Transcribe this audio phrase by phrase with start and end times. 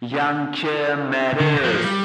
[0.00, 1.98] Janke Matters.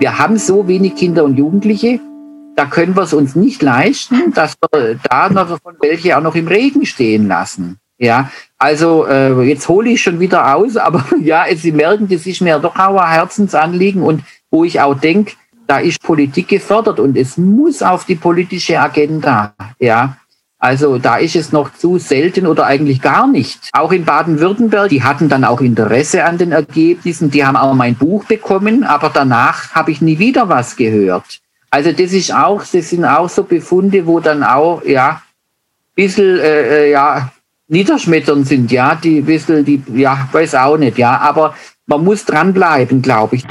[0.00, 2.00] Wir haben so wenig Kinder und Jugendliche,
[2.56, 6.34] da können wir es uns nicht leisten, dass wir da noch von welche auch noch
[6.34, 7.78] im Regen stehen lassen.
[7.98, 12.40] Ja, also äh, jetzt hole ich schon wieder aus, aber ja, Sie merken, das ist
[12.40, 15.32] mir doch auch ein Herzensanliegen und wo ich auch denke,
[15.68, 19.54] da ist Politik gefördert und es muss auf die politische Agenda.
[19.78, 20.16] Ja,
[20.58, 23.68] also da ist es noch zu selten oder eigentlich gar nicht.
[23.72, 27.94] Auch in Baden-Württemberg, die hatten dann auch Interesse an den Ergebnissen, die haben auch mein
[27.94, 31.40] Buch bekommen, aber danach habe ich nie wieder was gehört.
[31.70, 35.22] Also das ist auch, das sind auch so Befunde, wo dann auch, ja,
[35.94, 37.30] bisschen, äh, äh ja,
[37.68, 41.54] niederschmetternd sind, ja, die bisschen, die, ja, weiß auch nicht, ja, aber
[41.86, 43.44] man muss dranbleiben, glaube ich.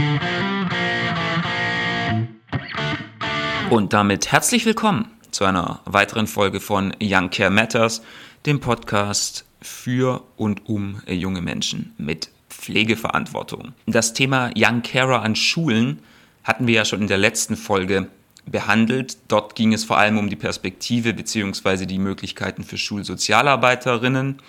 [3.70, 8.02] Und damit herzlich willkommen zu einer weiteren Folge von Young Care Matters,
[8.46, 13.74] dem Podcast für und um junge Menschen mit Pflegeverantwortung.
[13.86, 16.00] Das Thema Young Carer an Schulen
[16.46, 18.08] hatten wir ja schon in der letzten Folge
[18.46, 19.18] behandelt.
[19.28, 21.86] Dort ging es vor allem um die Perspektive bzw.
[21.86, 24.42] die Möglichkeiten für Schulsozialarbeiterinnen.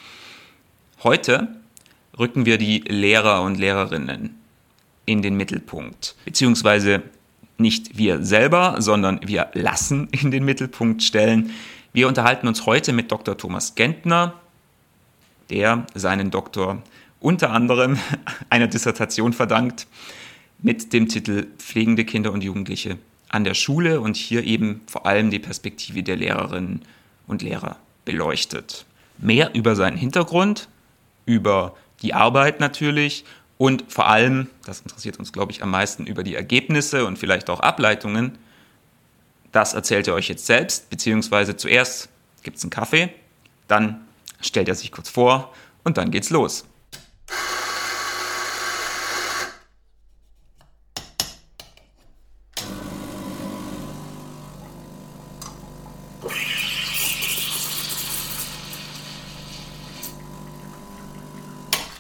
[1.02, 1.48] Heute
[2.16, 4.40] rücken wir die Lehrer und Lehrerinnen
[5.06, 7.02] in den Mittelpunkt, beziehungsweise
[7.58, 11.50] nicht wir selber, sondern wir lassen in den Mittelpunkt stellen.
[11.92, 13.36] Wir unterhalten uns heute mit Dr.
[13.36, 14.34] Thomas Gentner,
[15.50, 16.82] der seinen Doktor
[17.20, 17.98] unter anderem
[18.50, 19.86] einer Dissertation verdankt
[20.60, 22.98] mit dem Titel Pflegende Kinder und Jugendliche
[23.28, 26.82] an der Schule und hier eben vor allem die Perspektive der Lehrerinnen
[27.26, 28.86] und Lehrer beleuchtet.
[29.18, 30.68] Mehr über seinen Hintergrund,
[31.26, 33.24] über die Arbeit natürlich
[33.58, 37.50] und vor allem, das interessiert uns, glaube ich, am meisten über die Ergebnisse und vielleicht
[37.50, 38.38] auch Ableitungen.
[39.50, 42.08] Das erzählt er euch jetzt selbst, beziehungsweise zuerst
[42.44, 43.10] gibt es einen Kaffee,
[43.66, 44.06] dann
[44.40, 46.67] stellt er sich kurz vor und dann geht's los.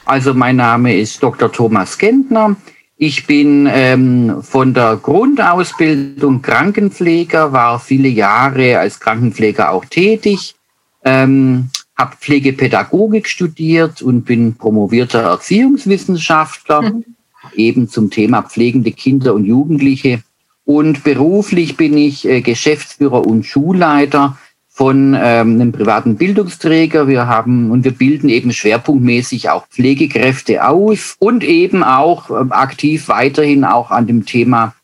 [0.08, 1.52] Also mein Name ist Dr.
[1.52, 2.56] Thomas Gentner.
[2.96, 10.54] Ich bin ähm, von der Grundausbildung Krankenpfleger, war viele Jahre als Krankenpfleger auch tätig,
[11.04, 17.04] ähm, habe Pflegepädagogik studiert und bin promovierter Erziehungswissenschaftler, mhm.
[17.54, 20.22] eben zum Thema pflegende Kinder und Jugendliche.
[20.64, 24.38] Und beruflich bin ich äh, Geschäftsführer und Schulleiter
[24.78, 27.08] von ähm, einem privaten Bildungsträger.
[27.08, 33.08] Wir haben und wir bilden eben schwerpunktmäßig auch Pflegekräfte aus und eben auch ähm, aktiv
[33.08, 34.76] weiterhin auch an dem Thema,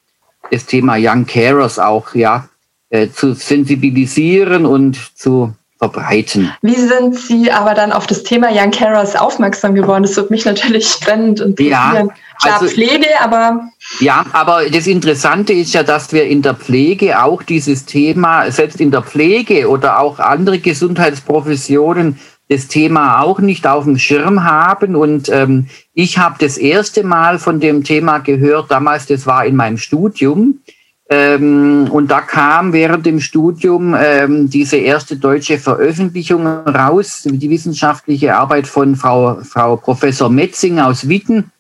[0.50, 2.49] das Thema Young Carers auch, ja,
[2.91, 6.53] äh, zu sensibilisieren und zu verbreiten.
[6.62, 10.05] Wie sind Sie aber dann auf das Thema Young Carers aufmerksam geworden?
[10.05, 12.09] Das wird mich natürlich brennend interessieren.
[12.09, 13.69] Ja, Klar, also, Pflege, aber.
[14.01, 18.81] Ja, aber das Interessante ist ja, dass wir in der Pflege auch dieses Thema, selbst
[18.81, 22.19] in der Pflege oder auch andere Gesundheitsprofessionen,
[22.49, 24.97] das Thema auch nicht auf dem Schirm haben.
[24.97, 29.56] Und ähm, ich habe das erste Mal von dem Thema gehört, damals, das war in
[29.56, 30.61] meinem Studium.
[31.11, 38.35] Ähm, und da kam während dem Studium ähm, diese erste deutsche Veröffentlichung raus, die wissenschaftliche
[38.37, 41.51] Arbeit von Frau, Frau Professor Metzing aus Witten.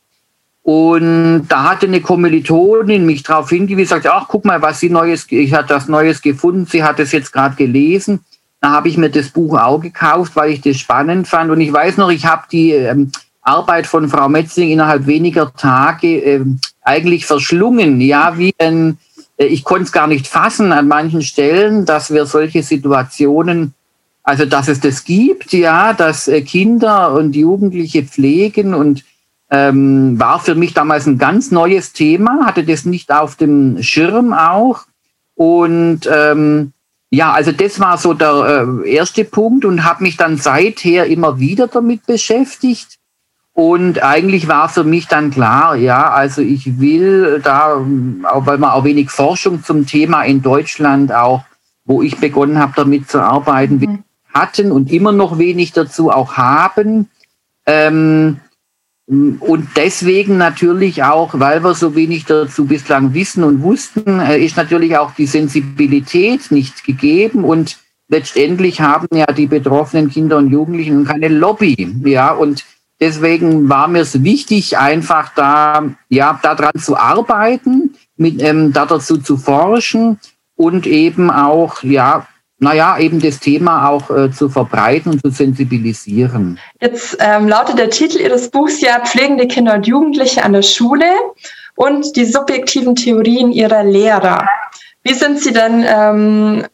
[0.62, 5.26] Und da hatte eine Kommilitonin mich darauf hingewiesen, sagte, ach, guck mal, was sie Neues,
[5.28, 8.20] ich hatte das Neues gefunden, sie hat es jetzt gerade gelesen.
[8.62, 11.50] Da habe ich mir das Buch auch gekauft, weil ich das spannend fand.
[11.50, 13.12] Und ich weiß noch, ich habe die ähm,
[13.42, 18.00] Arbeit von Frau Metzing innerhalb weniger Tage ähm, eigentlich verschlungen.
[18.00, 18.96] Ja, wie ein,
[19.36, 23.74] ich konnte es gar nicht fassen an manchen Stellen, dass wir solche Situationen,
[24.22, 29.04] also dass es das gibt, ja, dass äh, Kinder und Jugendliche pflegen und
[29.50, 34.32] ähm, war für mich damals ein ganz neues Thema, hatte das nicht auf dem Schirm
[34.32, 34.82] auch.
[35.34, 36.72] Und ähm,
[37.10, 41.38] ja, also das war so der äh, erste Punkt und habe mich dann seither immer
[41.38, 42.98] wieder damit beschäftigt.
[43.54, 48.82] Und eigentlich war für mich dann klar, ja, also ich will da, weil wir auch
[48.82, 51.44] wenig Forschung zum Thema in Deutschland auch,
[51.84, 54.04] wo ich begonnen habe, damit zu arbeiten, mhm.
[54.34, 57.08] hatten und immer noch wenig dazu auch haben.
[57.64, 58.40] Ähm,
[59.06, 64.56] und deswegen natürlich auch, weil wir so wenig dazu bislang wissen und wussten, äh, ist
[64.56, 67.78] natürlich auch die Sensibilität nicht gegeben und
[68.08, 72.64] letztendlich haben ja die betroffenen Kinder und Jugendlichen keine Lobby, ja, und
[73.00, 79.18] deswegen war mir es wichtig, einfach da, ja, daran zu arbeiten, mit, ähm, da dazu
[79.18, 80.18] zu forschen
[80.56, 82.26] und eben auch, ja,
[82.58, 86.58] naja, eben das Thema auch äh, zu verbreiten und zu sensibilisieren.
[86.80, 91.06] Jetzt ähm, lautet der Titel Ihres Buchs ja Pflegende Kinder und Jugendliche an der Schule
[91.76, 94.46] und die subjektiven Theorien ihrer Lehrer.
[95.02, 96.64] Wie sind Sie denn ähm,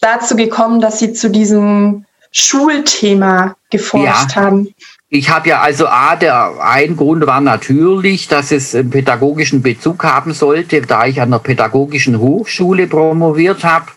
[0.00, 4.42] dazu gekommen, dass Sie zu diesem Schulthema geforscht ja.
[4.42, 4.74] haben?
[5.14, 10.04] Ich habe ja also A, der ein Grund war natürlich, dass es einen pädagogischen Bezug
[10.04, 13.88] haben sollte, da ich an der pädagogischen Hochschule promoviert habe.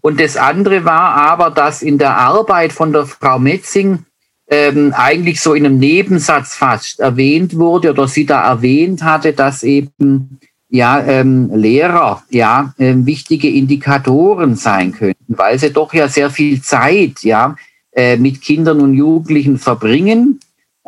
[0.00, 4.04] Und das andere war aber, dass in der Arbeit von der Frau Metzing
[4.48, 9.64] ähm, eigentlich so in einem Nebensatz fast erwähnt wurde oder sie da erwähnt hatte, dass
[9.64, 10.38] eben
[10.68, 16.62] ja ähm, Lehrer ja äh, wichtige Indikatoren sein könnten, weil sie doch ja sehr viel
[16.62, 17.56] Zeit ja
[17.90, 20.38] äh, mit Kindern und Jugendlichen verbringen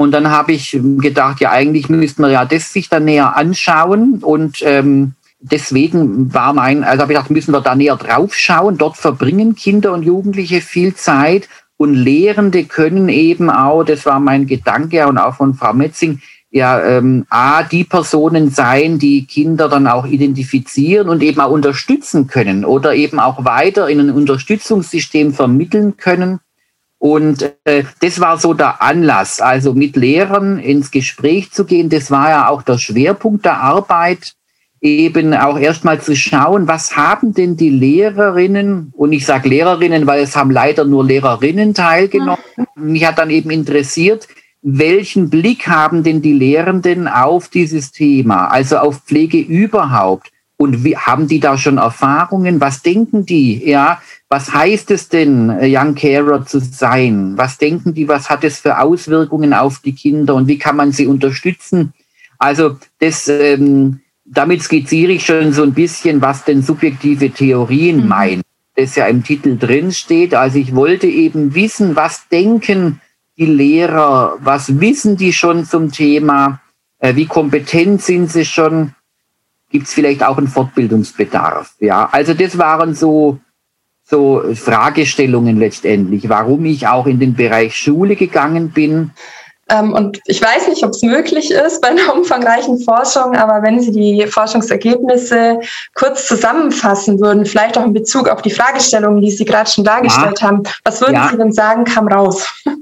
[0.02, 4.18] und dann habe ich gedacht, ja, eigentlich müsste man ja das sich dann näher anschauen.
[4.20, 8.78] Und ähm, deswegen war mein, also habe ich gedacht, müssen wir da näher drauf schauen.
[8.78, 14.46] Dort verbringen Kinder und Jugendliche viel Zeit und Lehrende können eben auch, das war mein
[14.46, 16.20] Gedanke und auch von Frau Metzing,
[16.50, 22.26] ja, ähm, A, die Personen sein, die Kinder dann auch identifizieren und eben auch unterstützen
[22.26, 26.40] können oder eben auch weiter in ein Unterstützungssystem vermitteln können
[27.02, 31.88] und äh, das war so der Anlass, also mit Lehrern ins Gespräch zu gehen.
[31.88, 34.34] Das war ja auch der Schwerpunkt der Arbeit,
[34.80, 40.22] eben auch erstmal zu schauen, was haben denn die Lehrerinnen, und ich sage Lehrerinnen, weil
[40.22, 42.44] es haben leider nur Lehrerinnen teilgenommen.
[42.76, 44.28] Mich hat dann eben interessiert,
[44.62, 50.30] welchen Blick haben denn die Lehrenden auf dieses Thema, also auf Pflege überhaupt?
[50.62, 52.60] Und wie, haben die da schon Erfahrungen?
[52.60, 53.68] Was denken die?
[53.68, 57.32] Ja, was heißt es denn, Young Carer zu sein?
[57.36, 58.06] Was denken die?
[58.06, 60.36] Was hat es für Auswirkungen auf die Kinder?
[60.36, 61.94] Und wie kann man sie unterstützen?
[62.38, 68.08] Also das, ähm, damit skizziere ich schon so ein bisschen, was denn subjektive Theorien mhm.
[68.08, 68.42] meinen.
[68.76, 70.32] Das ja im Titel drin steht.
[70.32, 73.00] Also ich wollte eben wissen, was denken
[73.36, 74.36] die Lehrer?
[74.38, 76.60] Was wissen die schon zum Thema?
[77.00, 78.94] Äh, wie kompetent sind sie schon?
[79.72, 81.74] Gibt es vielleicht auch einen Fortbildungsbedarf.
[81.80, 83.40] Ja, also das waren so,
[84.04, 89.10] so Fragestellungen letztendlich, warum ich auch in den Bereich Schule gegangen bin.
[89.72, 93.80] Ähm, und ich weiß nicht, ob es möglich ist bei einer umfangreichen Forschung, aber wenn
[93.80, 95.60] Sie die Forschungsergebnisse
[95.94, 100.40] kurz zusammenfassen würden, vielleicht auch in Bezug auf die Fragestellungen, die Sie gerade schon dargestellt
[100.40, 100.48] ja.
[100.48, 101.28] haben, was würden ja.
[101.30, 102.46] Sie denn sagen, kam raus?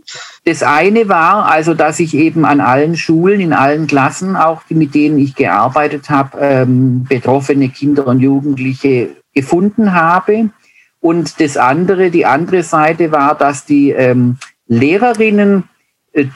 [0.47, 4.95] Das eine war also, dass ich eben an allen Schulen, in allen Klassen, auch mit
[4.95, 10.49] denen ich gearbeitet habe, ähm, betroffene Kinder und Jugendliche gefunden habe.
[11.01, 15.70] Und das andere, die andere Seite war, dass die ähm, Lehrerinnen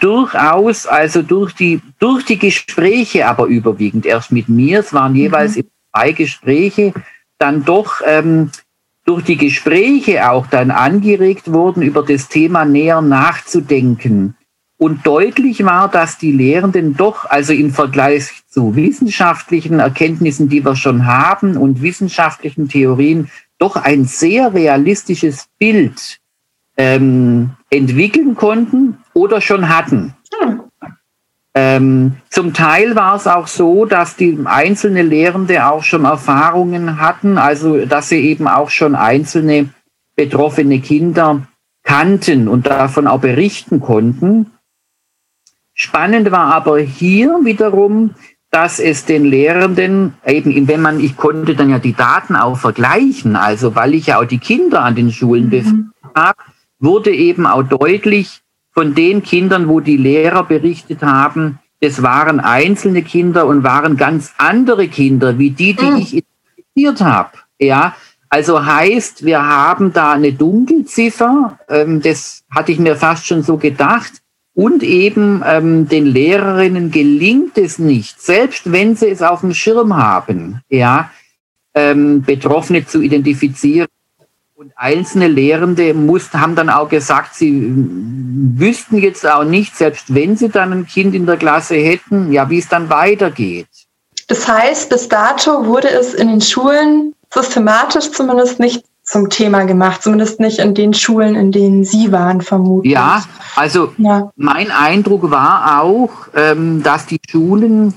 [0.01, 5.57] durchaus, also durch die, durch die Gespräche, aber überwiegend erst mit mir, es waren jeweils
[5.57, 5.65] mhm.
[5.93, 6.95] zwei Gespräche,
[7.39, 8.51] dann doch ähm,
[9.05, 14.37] durch die Gespräche auch dann angeregt wurden, über das Thema näher nachzudenken.
[14.77, 20.77] Und deutlich war, dass die Lehrenden doch, also im Vergleich zu wissenschaftlichen Erkenntnissen, die wir
[20.77, 26.21] schon haben und wissenschaftlichen Theorien, doch ein sehr realistisches Bild
[26.77, 30.15] ähm, entwickeln konnten oder schon hatten.
[30.39, 30.61] Hm.
[31.57, 37.39] Ähm, zum Teil war es auch so, dass die einzelne Lehrende auch schon Erfahrungen hatten,
[37.39, 39.71] also dass sie eben auch schon einzelne
[40.17, 41.47] betroffene Kinder
[41.85, 44.51] kannten und davon auch berichten konnten.
[45.75, 48.15] Spannend war aber hier wiederum,
[48.51, 53.35] dass es den Lehrenden eben, wenn man, ich konnte dann ja die Daten auch vergleichen,
[53.35, 55.93] also weil ich ja auch die Kinder an den Schulen mhm.
[56.15, 56.39] habe,
[56.79, 58.44] wurde eben auch deutlich,
[58.75, 64.33] von den Kindern, wo die Lehrer berichtet haben, es waren einzelne Kinder und waren ganz
[64.39, 65.97] andere Kinder, wie die, die mhm.
[65.97, 67.31] ich identifiziert habe.
[67.59, 67.95] Ja,
[68.29, 73.57] also heißt, wir haben da eine Dunkelziffer, ähm, das hatte ich mir fast schon so
[73.57, 74.13] gedacht.
[74.57, 79.97] Und eben ähm, den Lehrerinnen gelingt es nicht, selbst wenn sie es auf dem Schirm
[79.97, 81.11] haben, ja,
[81.75, 83.89] ähm, Betroffene zu identifizieren
[84.65, 87.71] und einzelne Lehrende mussten, haben dann auch gesagt, sie
[88.57, 92.49] wüssten jetzt auch nicht, selbst wenn sie dann ein Kind in der Klasse hätten, ja,
[92.49, 93.69] wie es dann weitergeht.
[94.29, 100.03] Das heißt, bis dato wurde es in den Schulen systematisch zumindest nicht zum Thema gemacht,
[100.03, 102.95] zumindest nicht in den Schulen, in denen Sie waren, vermutlich.
[102.95, 103.23] Ja,
[103.57, 104.31] also ja.
[104.37, 107.93] mein Eindruck war auch, ähm, dass die Schulen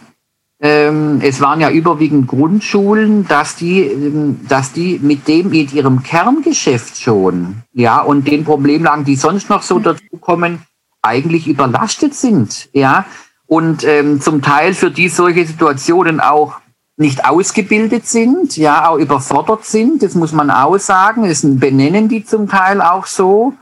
[0.59, 6.01] ähm, es waren ja überwiegend Grundschulen, dass die, ähm, dass die mit dem, mit ihrem
[6.01, 10.63] Kerngeschäft schon, ja, und den Problemlagen, die sonst noch so dazukommen,
[11.03, 13.05] eigentlich überlastet sind, ja,
[13.45, 16.55] und ähm, zum Teil für die solche Situationen auch
[16.97, 22.25] nicht ausgebildet sind, ja, auch überfordert sind, das muss man auch sagen, das benennen die
[22.25, 23.53] zum Teil auch so.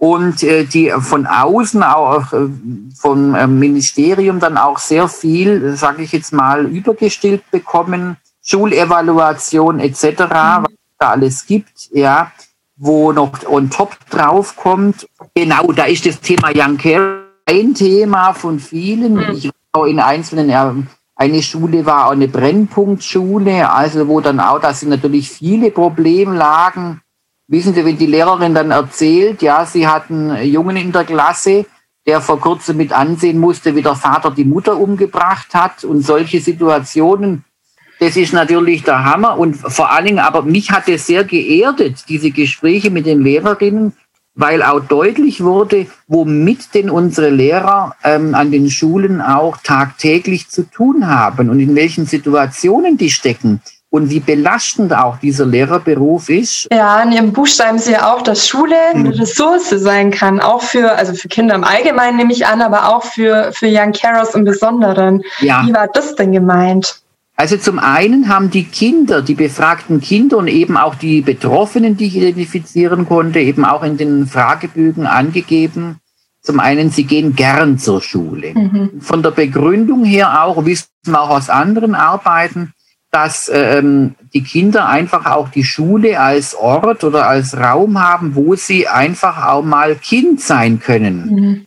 [0.00, 2.48] Und äh, die von außen, auch äh,
[2.98, 10.02] vom äh, Ministerium dann auch sehr viel, sage ich jetzt mal, übergestillt bekommen, Schulevaluation etc.,
[10.02, 10.26] mhm.
[10.28, 12.32] was da alles gibt, ja,
[12.76, 15.06] wo noch on top drauf kommt.
[15.34, 19.16] Genau, da ist das Thema Young Care ein Thema von vielen.
[19.16, 19.32] Mhm.
[19.32, 20.50] Ich auch in einzelnen
[21.14, 27.02] eine Schule war auch eine Brennpunktschule, also wo dann auch, da sind natürlich viele Problemlagen.
[27.50, 31.66] Wissen Sie, wenn die Lehrerin dann erzählt, ja, sie hatten einen Jungen in der Klasse,
[32.06, 36.40] der vor kurzem mit ansehen musste, wie der Vater die Mutter umgebracht hat und solche
[36.40, 37.44] Situationen,
[37.98, 39.36] das ist natürlich der Hammer.
[39.36, 43.94] Und vor allen Dingen, aber mich hat es sehr geerdet, diese Gespräche mit den Lehrerinnen,
[44.36, 50.70] weil auch deutlich wurde, womit denn unsere Lehrer ähm, an den Schulen auch tagtäglich zu
[50.70, 53.60] tun haben und in welchen Situationen die stecken
[53.90, 56.68] und wie belastend auch dieser Lehrerberuf ist.
[56.72, 60.62] Ja, in Ihrem Buch schreiben Sie ja auch, dass Schule eine Ressource sein kann, auch
[60.62, 64.34] für, also für Kinder im Allgemeinen nehme ich an, aber auch für, für Young Carers
[64.34, 65.22] im Besonderen.
[65.40, 65.66] Ja.
[65.66, 67.02] Wie war das denn gemeint?
[67.34, 72.06] Also zum einen haben die Kinder, die befragten Kinder und eben auch die Betroffenen, die
[72.06, 76.00] ich identifizieren konnte, eben auch in den Fragebögen angegeben.
[76.42, 78.52] Zum einen, sie gehen gern zur Schule.
[78.54, 79.00] Mhm.
[79.00, 82.74] Von der Begründung her auch, wissen wir auch aus anderen Arbeiten,
[83.10, 88.54] dass ähm, die Kinder einfach auch die Schule als Ort oder als Raum haben, wo
[88.54, 91.34] sie einfach auch mal Kind sein können.
[91.34, 91.66] Mhm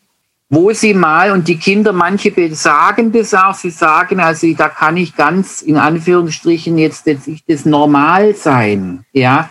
[0.53, 4.97] wo sie mal, und die Kinder, manche sagen das auch, sie sagen, also da kann
[4.97, 9.49] ich ganz in Anführungsstrichen jetzt, jetzt ich das normal sein, ja.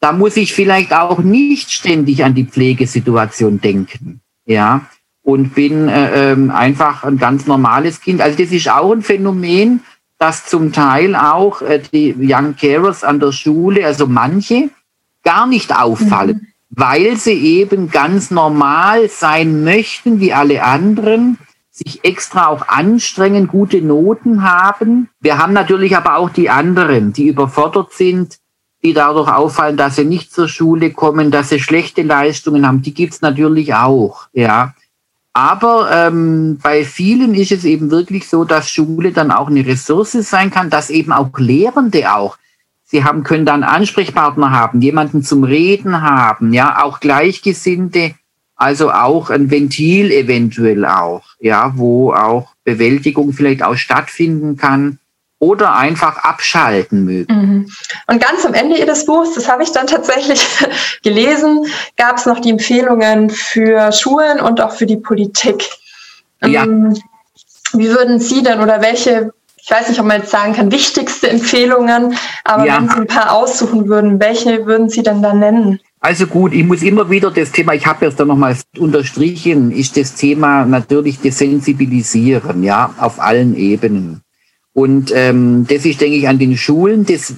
[0.00, 4.82] Da muss ich vielleicht auch nicht ständig an die Pflegesituation denken, ja.
[5.22, 8.20] Und bin äh, ähm, einfach ein ganz normales Kind.
[8.20, 9.80] Also das ist auch ein Phänomen,
[10.24, 14.70] dass zum Teil auch äh, die Young Carers an der Schule, also manche,
[15.22, 16.40] gar nicht auffallen.
[16.42, 21.38] Mhm weil sie eben ganz normal sein möchten wie alle anderen,
[21.70, 25.08] sich extra auch anstrengen, gute Noten haben.
[25.20, 28.38] Wir haben natürlich aber auch die anderen, die überfordert sind,
[28.82, 32.82] die dadurch auffallen, dass sie nicht zur Schule kommen, dass sie schlechte Leistungen haben.
[32.82, 34.74] Die gibt's natürlich auch, ja.
[35.34, 40.12] Aber ähm, bei vielen ist es eben wirklich so, dass Schule dann auch eine Ressource
[40.12, 42.38] sein kann, dass eben auch Lehrende auch
[42.86, 48.14] Sie haben, können dann Ansprechpartner haben, jemanden zum Reden haben, ja, auch Gleichgesinnte,
[48.54, 55.00] also auch ein Ventil eventuell auch, ja, wo auch Bewältigung vielleicht auch stattfinden kann
[55.38, 57.34] oder einfach abschalten mögen.
[57.34, 57.70] Mhm.
[58.06, 60.46] Und ganz am Ende Ihres Buchs, das habe ich dann tatsächlich
[61.02, 65.68] gelesen, gab es noch die Empfehlungen für Schulen und auch für die Politik.
[66.42, 66.64] Ja.
[66.64, 66.94] Ähm,
[67.72, 69.32] wie würden Sie denn oder welche
[69.64, 72.14] ich weiß nicht, ob man jetzt sagen kann, wichtigste Empfehlungen,
[72.44, 72.76] aber ja.
[72.76, 75.80] wenn Sie ein paar aussuchen würden, welche würden Sie denn da nennen?
[76.00, 79.96] Also gut, ich muss immer wieder das Thema, ich habe jetzt da nochmal unterstrichen, ist
[79.96, 84.20] das Thema natürlich das Sensibilisieren, ja, auf allen Ebenen.
[84.74, 87.34] Und ähm, das ist, denke ich, an den Schulen das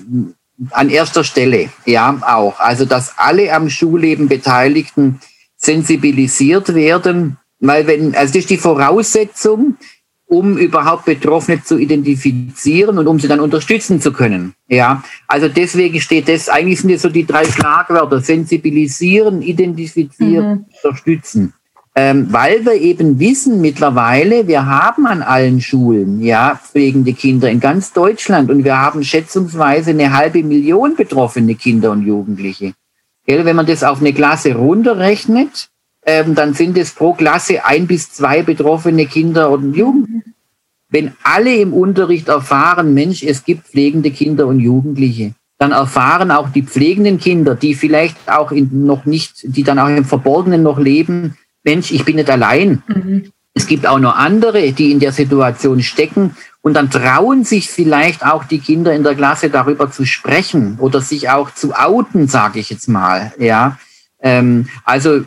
[0.71, 2.59] an erster Stelle, ja, auch.
[2.59, 5.21] Also, dass alle am Schulleben Beteiligten
[5.57, 9.77] sensibilisiert werden, weil wenn, also das ist die Voraussetzung,
[10.29, 14.55] um überhaupt Betroffene zu identifizieren und um sie dann unterstützen zu können.
[14.67, 20.65] Ja, also deswegen steht das, eigentlich sind das so die drei Schlagwörter, sensibilisieren, identifizieren, mhm.
[20.83, 21.55] unterstützen.
[21.99, 27.59] Ähm, weil wir eben wissen mittlerweile, wir haben an allen Schulen, ja, pflegende Kinder in
[27.59, 32.75] ganz Deutschland und wir haben schätzungsweise eine halbe Million betroffene Kinder und Jugendliche.
[33.27, 35.71] Gell, wenn man das auf eine Klasse runterrechnet,
[36.05, 40.33] ähm, dann sind es pro Klasse ein bis zwei betroffene Kinder und Jugendliche.
[40.91, 46.51] Wenn alle im Unterricht erfahren, Mensch, es gibt pflegende Kinder und Jugendliche, dann erfahren auch
[46.51, 50.79] die pflegenden Kinder, die vielleicht auch in, noch nicht, die dann auch im Verborgenen noch
[50.79, 51.37] leben,
[51.67, 52.83] Mensch, ich bin nicht allein.
[52.87, 53.33] Mhm.
[53.53, 58.25] Es gibt auch noch andere, die in der Situation stecken und dann trauen sich vielleicht
[58.25, 62.61] auch die Kinder in der Klasse darüber zu sprechen oder sich auch zu outen, sage
[62.61, 63.33] ich jetzt mal.
[63.39, 63.79] Ja,
[64.21, 65.23] ähm, also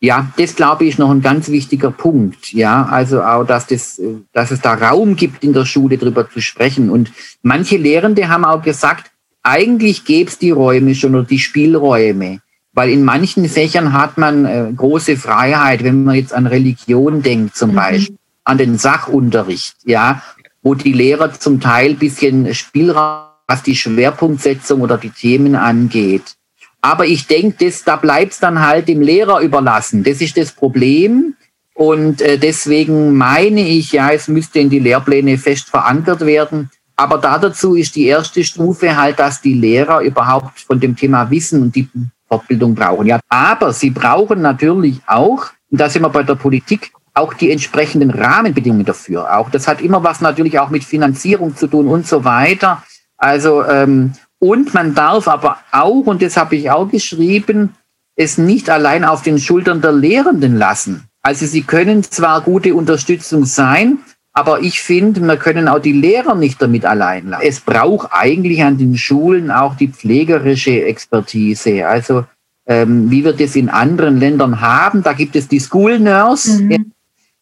[0.00, 2.52] ja, das glaube ich noch ein ganz wichtiger Punkt.
[2.52, 4.00] Ja, also auch, dass das,
[4.32, 6.90] dass es da Raum gibt in der Schule drüber zu sprechen.
[6.90, 12.41] Und manche Lehrende haben auch gesagt, eigentlich gäbe es die Räume schon oder die Spielräume.
[12.74, 17.56] Weil in manchen Fächern hat man äh, große Freiheit, wenn man jetzt an Religion denkt
[17.56, 17.76] zum mhm.
[17.76, 20.22] Beispiel, an den Sachunterricht, ja,
[20.62, 26.36] wo die Lehrer zum Teil bisschen Spielraum, was die Schwerpunktsetzung oder die Themen angeht.
[26.80, 30.02] Aber ich denke, das, da bleibt es dann halt dem Lehrer überlassen.
[30.02, 31.36] Das ist das Problem.
[31.74, 36.70] Und äh, deswegen meine ich, ja, es müsste in die Lehrpläne fest verankert werden.
[36.96, 41.30] Aber da dazu ist die erste Stufe halt, dass die Lehrer überhaupt von dem Thema
[41.30, 41.88] wissen und die
[42.32, 43.06] Fortbildung brauchen.
[43.06, 47.50] Ja, aber sie brauchen natürlich auch, und da sind wir bei der Politik, auch die
[47.50, 49.36] entsprechenden Rahmenbedingungen dafür.
[49.36, 52.82] Auch das hat immer was natürlich auch mit Finanzierung zu tun und so weiter.
[53.18, 57.74] Also ähm, und man darf aber auch, und das habe ich auch geschrieben,
[58.16, 61.04] es nicht allein auf den Schultern der Lehrenden lassen.
[61.22, 63.98] Also sie können zwar gute Unterstützung sein,
[64.32, 67.44] aber ich finde, wir können auch die Lehrer nicht damit allein lassen.
[67.46, 71.86] Es braucht eigentlich an den Schulen auch die pflegerische Expertise.
[71.86, 72.24] Also
[72.66, 76.62] ähm, wie wir das in anderen Ländern haben, da gibt es die School Nurse.
[76.62, 76.92] Mhm.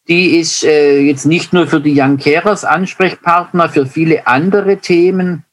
[0.09, 5.45] Die ist äh, jetzt nicht nur für die Young Carers Ansprechpartner, für viele andere Themen.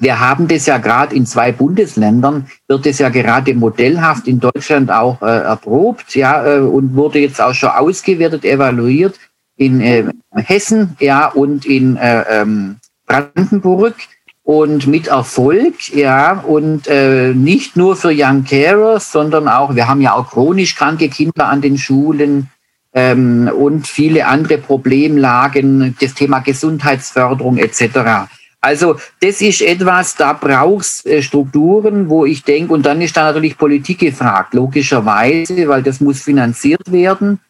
[0.00, 4.90] Wir haben das ja gerade in zwei Bundesländern, wird es ja gerade modellhaft in Deutschland
[4.90, 9.20] auch äh, erprobt, ja, äh, und wurde jetzt auch schon ausgewertet, evaluiert
[9.56, 13.94] in äh, Hessen, ja, und in äh, ähm, Brandenburg
[14.42, 20.00] und mit Erfolg, ja, und äh, nicht nur für Young Carers, sondern auch, wir haben
[20.00, 22.50] ja auch chronisch kranke Kinder an den Schulen
[22.92, 28.28] ähm, und viele andere Problemlagen, das Thema Gesundheitsförderung etc.
[28.60, 33.24] Also das ist etwas, da brauchst äh, Strukturen, wo ich denke, und dann ist da
[33.24, 37.40] natürlich Politik gefragt, logischerweise, weil das muss finanziert werden.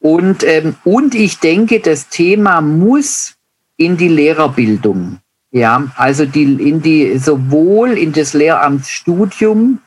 [0.00, 3.34] Und, ähm, und ich denke, das Thema muss
[3.76, 5.18] in die Lehrerbildung.
[5.50, 9.80] Ja, also die, in die, sowohl in das Lehramtsstudium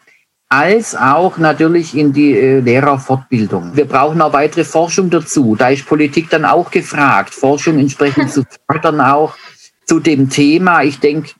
[0.49, 3.75] als auch natürlich in die äh, Lehrerfortbildung.
[3.75, 5.55] Wir brauchen auch weitere Forschung dazu.
[5.55, 9.35] Da ist Politik dann auch gefragt, Forschung entsprechend zu fördern auch
[9.85, 10.83] zu dem Thema.
[10.83, 11.31] Ich denke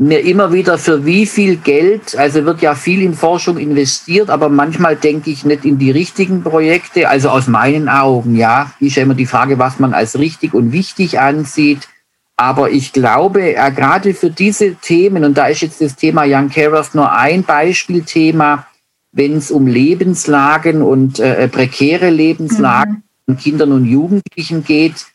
[0.00, 4.48] mir immer wieder, für wie viel Geld, also wird ja viel in Forschung investiert, aber
[4.48, 7.08] manchmal denke ich nicht in die richtigen Projekte.
[7.08, 10.70] Also aus meinen Augen, ja, ist ja immer die Frage, was man als richtig und
[10.70, 11.88] wichtig ansieht.
[12.36, 16.48] Aber ich glaube, ja, gerade für diese Themen, und da ist jetzt das Thema Young
[16.48, 18.68] Carers nur ein Beispielthema,
[19.10, 23.02] wenn es um Lebenslagen und äh, prekäre Lebenslagen mhm.
[23.26, 25.06] von Kindern und Jugendlichen geht,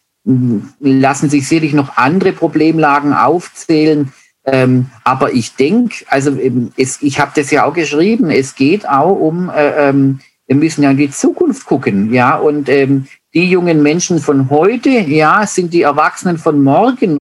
[0.81, 4.11] lassen sich sicherlich noch andere Problemlagen aufzählen.
[4.45, 8.87] Ähm, aber ich denke, also ähm, es, ich habe das ja auch geschrieben, es geht
[8.87, 13.49] auch um, äh, ähm, wir müssen ja in die Zukunft gucken, ja, und ähm, die
[13.49, 17.17] jungen Menschen von heute, ja, sind die Erwachsenen von morgen.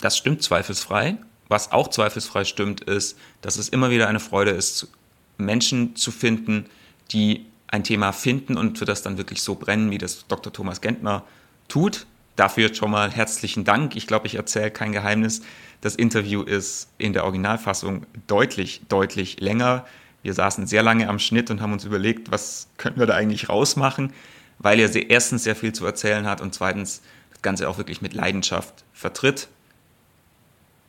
[0.00, 1.16] Das stimmt zweifelsfrei.
[1.48, 4.88] Was auch zweifelsfrei stimmt, ist, dass es immer wieder eine Freude ist,
[5.36, 6.66] Menschen zu finden,
[7.12, 10.52] die ein Thema finden und für das dann wirklich so brennen, wie das Dr.
[10.52, 11.24] Thomas Gentner
[11.68, 12.06] tut.
[12.36, 13.94] Dafür schon mal herzlichen Dank.
[13.94, 15.42] Ich glaube, ich erzähle kein Geheimnis.
[15.80, 19.86] Das Interview ist in der Originalfassung deutlich, deutlich länger.
[20.22, 23.48] Wir saßen sehr lange am Schnitt und haben uns überlegt, was könnten wir da eigentlich
[23.48, 24.12] rausmachen,
[24.58, 28.14] weil er erstens sehr viel zu erzählen hat und zweitens das Ganze auch wirklich mit
[28.14, 29.48] Leidenschaft vertritt.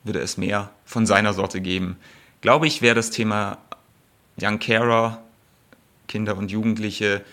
[0.02, 1.96] Würde es mehr von seiner Sorte geben.
[2.40, 3.58] Glaube ich, wäre das Thema
[4.40, 5.22] Young Carer,
[6.08, 7.24] Kinder und Jugendliche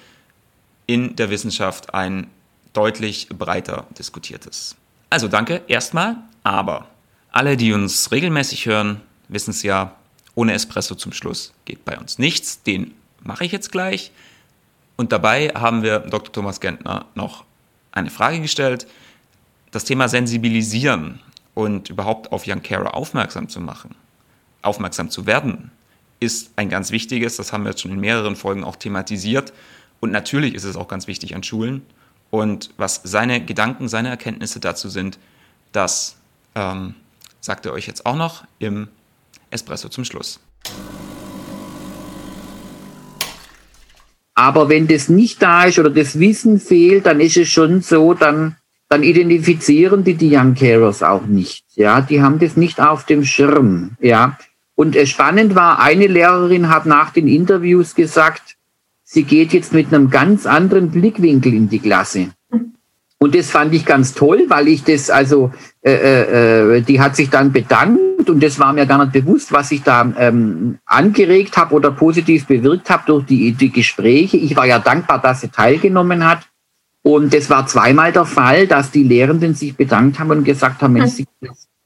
[0.85, 2.29] in der Wissenschaft ein
[2.73, 4.75] deutlich breiter diskutiertes.
[5.09, 6.87] Also danke erstmal, aber
[7.31, 9.95] alle, die uns regelmäßig hören, wissen es ja,
[10.35, 12.63] ohne Espresso zum Schluss geht bei uns nichts.
[12.63, 14.11] Den mache ich jetzt gleich.
[14.95, 16.31] Und dabei haben wir Dr.
[16.31, 17.43] Thomas Gentner noch
[17.91, 18.87] eine Frage gestellt.
[19.71, 21.19] Das Thema Sensibilisieren
[21.53, 23.95] und überhaupt auf Young Carer aufmerksam zu machen,
[24.61, 25.71] aufmerksam zu werden,
[26.19, 27.35] ist ein ganz wichtiges.
[27.37, 29.53] Das haben wir jetzt schon in mehreren Folgen auch thematisiert.
[29.99, 31.85] Und natürlich ist es auch ganz wichtig an Schulen.
[32.33, 35.19] Und was seine Gedanken, seine Erkenntnisse dazu sind,
[35.71, 36.17] das
[36.55, 36.95] ähm,
[37.39, 38.87] sagt er euch jetzt auch noch im
[39.51, 40.39] Espresso zum Schluss.
[44.33, 48.15] Aber wenn das nicht da ist oder das Wissen fehlt, dann ist es schon so,
[48.15, 48.55] dann,
[48.89, 51.63] dann identifizieren die die Young Carers auch nicht.
[51.75, 53.91] Ja, die haben das nicht auf dem Schirm.
[54.01, 54.39] Ja,
[54.73, 58.55] und äh, spannend war, eine Lehrerin hat nach den Interviews gesagt,
[59.13, 62.29] sie geht jetzt mit einem ganz anderen Blickwinkel in die Klasse.
[63.19, 65.91] Und das fand ich ganz toll, weil ich das, also, äh,
[66.77, 69.83] äh, die hat sich dann bedankt und das war mir gar nicht bewusst, was ich
[69.83, 74.37] da ähm, angeregt habe oder positiv bewirkt habe durch die, die Gespräche.
[74.37, 76.39] Ich war ja dankbar, dass sie teilgenommen hat.
[77.03, 80.93] Und das war zweimal der Fall, dass die Lehrenden sich bedankt haben und gesagt haben,
[80.93, 81.27] Mensch, sie,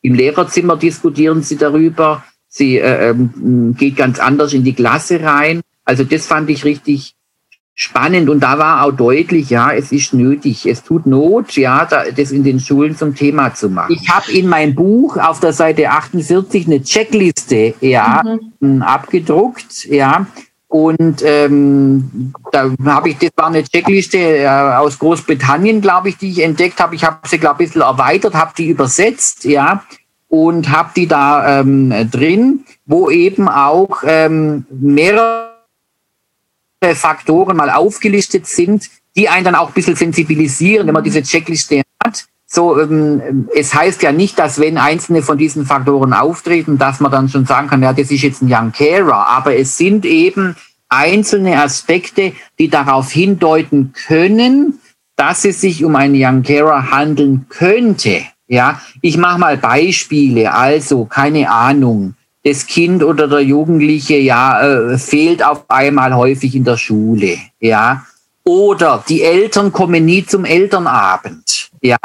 [0.02, 5.62] im Lehrerzimmer diskutieren sie darüber, sie äh, ähm, geht ganz anders in die Klasse rein.
[5.86, 7.17] Also das fand ich richtig,
[7.80, 12.32] spannend und da war auch deutlich, ja, es ist nötig, es tut Not, ja, das
[12.32, 13.94] in den Schulen zum Thema zu machen.
[13.94, 18.24] Ich habe in meinem Buch auf der Seite 48 eine Checkliste, ja,
[18.60, 18.82] mhm.
[18.82, 20.26] abgedruckt, ja,
[20.68, 26.32] und ähm, da habe ich, das war eine Checkliste äh, aus Großbritannien, glaube ich, die
[26.32, 26.96] ich entdeckt habe.
[26.96, 29.84] Ich habe sie, glaube ich, ein bisschen erweitert, habe die übersetzt, ja.
[30.30, 35.57] und habe die da ähm, drin, wo eben auch ähm, mehrere
[36.82, 41.82] Faktoren mal aufgelistet sind, die einen dann auch ein bisschen sensibilisieren, wenn man diese Checkliste
[42.04, 42.26] hat.
[42.46, 47.12] So, ähm, es heißt ja nicht, dass wenn einzelne von diesen Faktoren auftreten, dass man
[47.12, 50.56] dann schon sagen kann, ja, das ist jetzt ein Young Carer, aber es sind eben
[50.88, 54.80] einzelne Aspekte, die darauf hindeuten können,
[55.18, 58.22] dass es sich um einen Young Carer handeln könnte.
[58.48, 60.54] Ja, ich mache mal Beispiele.
[60.54, 62.14] Also, keine Ahnung.
[62.48, 67.38] Das Kind oder der Jugendliche, ja, äh, fehlt auf einmal häufig in der Schule.
[67.60, 68.06] Ja,
[68.46, 71.72] oder die Eltern kommen nie zum Elternabend.
[71.82, 71.98] Ja,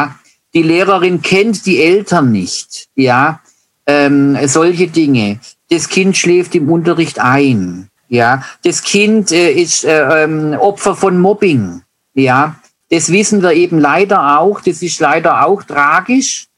[0.52, 2.88] die Lehrerin kennt die Eltern nicht.
[2.96, 3.40] Ja,
[3.86, 5.38] ähm, solche Dinge.
[5.70, 7.88] Das Kind schläft im Unterricht ein.
[8.08, 11.82] Ja, das Kind äh, ist äh, ähm, Opfer von Mobbing.
[12.14, 12.56] Ja,
[12.90, 16.48] das wissen wir eben leider auch, das ist leider auch tragisch,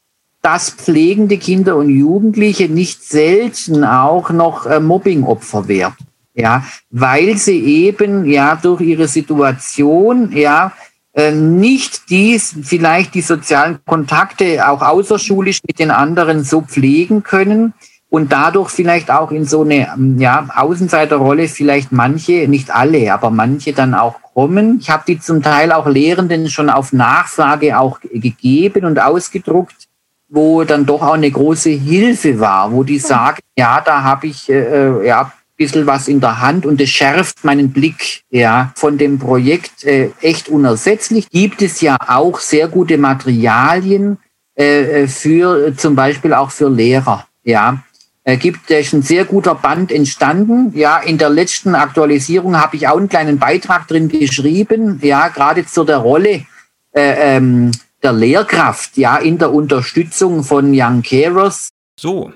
[0.45, 5.97] dass pflegende Kinder und Jugendliche nicht selten auch noch äh, Mobbingopfer werden.
[6.35, 10.73] Ja, weil sie eben ja durch ihre Situation ja
[11.15, 17.73] äh, nicht dies vielleicht die sozialen Kontakte auch außerschulisch mit den anderen so pflegen können
[18.11, 23.73] und dadurch vielleicht auch in so eine ja, Außenseiterrolle vielleicht manche, nicht alle, aber manche
[23.73, 24.79] dann auch kommen.
[24.81, 29.89] Ich habe die zum Teil auch Lehrenden schon auf Nachfrage auch gegeben und ausgedruckt,
[30.35, 34.49] wo dann doch auch eine große Hilfe war, wo die sagen, ja, da habe ich
[34.49, 38.99] äh, äh ja bisschen was in der Hand und es schärft meinen Blick ja von
[38.99, 41.29] dem Projekt äh, echt unersetzlich.
[41.31, 44.19] Gibt es ja auch sehr gute Materialien
[44.59, 47.85] äh, äh für zum Beispiel auch für Lehrer, ja
[48.25, 50.73] äh, gibt, ist ein sehr guter Band entstanden.
[50.75, 55.67] Ja, in der letzten Aktualisierung habe ich auch einen kleinen Beitrag drin geschrieben, ja, gerade
[55.67, 56.47] zu der Rolle
[56.93, 57.71] äh, ähm,
[58.05, 61.71] der Lehrkraft, ja, in der Unterstützung von Young Carers.
[61.99, 62.33] So,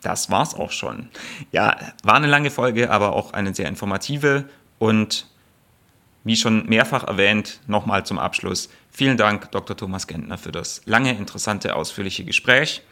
[0.00, 1.10] das war's auch schon.
[1.52, 4.46] Ja, war eine lange Folge, aber auch eine sehr informative
[4.78, 5.26] und
[6.24, 8.68] wie schon mehrfach erwähnt, nochmal zum Abschluss.
[8.90, 9.76] Vielen Dank, Dr.
[9.76, 12.82] Thomas Gentner, für das lange, interessante, ausführliche Gespräch.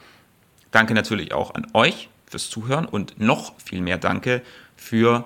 [0.71, 4.43] Danke natürlich auch an euch fürs Zuhören und noch viel mehr Danke
[4.77, 5.25] für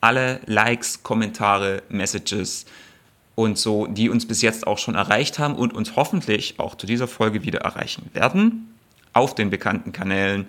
[0.00, 2.66] alle Likes, Kommentare, Messages
[3.38, 6.88] und so, die uns bis jetzt auch schon erreicht haben und uns hoffentlich auch zu
[6.88, 8.74] dieser Folge wieder erreichen werden.
[9.12, 10.48] Auf den bekannten Kanälen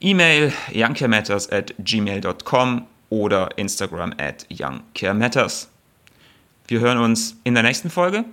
[0.00, 5.68] E-Mail youngcarematters at gmail.com oder Instagram at youngcarematters.
[6.66, 8.24] Wir hören uns in der nächsten Folge.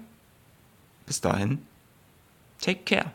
[1.06, 1.60] Bis dahin,
[2.60, 3.12] take care.